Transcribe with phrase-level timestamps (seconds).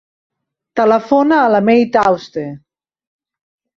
[0.79, 2.47] Telefona a la Mei Tauste.